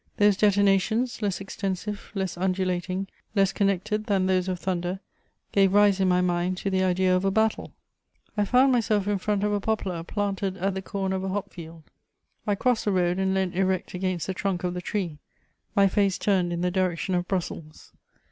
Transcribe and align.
Those 0.17 0.35
detonations, 0.35 1.21
less 1.21 1.39
extensive, 1.39 2.09
less 2.15 2.35
undulating, 2.35 3.07
less 3.35 3.53
connected 3.53 4.05
than 4.07 4.25
those 4.25 4.47
of 4.47 4.59
thunder, 4.59 4.99
gave 5.51 5.73
rise 5.75 5.99
in 5.99 6.07
my 6.07 6.21
mind 6.21 6.57
to 6.57 6.71
the 6.71 6.83
idea 6.83 7.15
of 7.15 7.23
a 7.23 7.29
battle. 7.29 7.75
I 8.35 8.45
found 8.45 8.71
myself 8.71 9.07
in 9.07 9.19
front 9.19 9.43
of 9.43 9.53
a 9.53 9.59
poplar 9.59 10.01
planted 10.03 10.57
at 10.57 10.73
the 10.73 10.81
corner 10.81 11.17
of 11.17 11.23
a 11.23 11.29
hop 11.29 11.53
field. 11.53 11.83
I 12.47 12.55
crossed 12.55 12.85
the 12.85 12.91
road 12.91 13.19
and 13.19 13.35
leant 13.35 13.53
erect 13.53 13.93
against 13.93 14.25
the 14.25 14.33
trunk 14.33 14.63
of 14.63 14.73
the 14.73 14.81
tree, 14.81 15.19
my 15.75 15.87
face 15.87 16.17
turned 16.17 16.51
in 16.51 16.61
the 16.61 16.71
direction 16.71 17.13
of 17.13 17.27
Brussels. 17.27 17.91